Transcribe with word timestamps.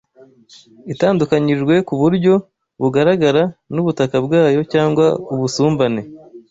itandukanyijwe 0.93 1.73
ku 1.87 1.93
buryo 2.01 2.33
bugaragara 2.81 3.43
n'ubutaka 3.73 4.15
bwayo 4.25 4.61
cyangwa 4.73 5.05
ubusumbane 5.33 6.01